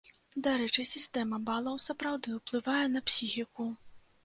[0.45, 3.71] Дарэчы, сістэма балаў сапраўды ўплывае на псіхіку.